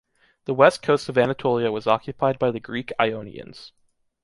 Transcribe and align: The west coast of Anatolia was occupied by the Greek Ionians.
The 0.45 0.55
west 0.55 0.81
coast 0.81 1.09
of 1.09 1.17
Anatolia 1.19 1.71
was 1.71 1.85
occupied 1.85 2.39
by 2.39 2.49
the 2.49 2.59
Greek 2.59 2.91
Ionians. 2.99 3.71